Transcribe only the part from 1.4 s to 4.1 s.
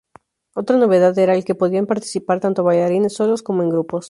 que podían participar tanto bailarines solos como en grupos.